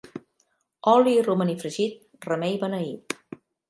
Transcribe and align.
Oli 0.93 1.13
i 1.19 1.21
romaní 1.29 1.57
fregit, 1.61 2.03
remei 2.31 2.61
beneït. 2.67 3.19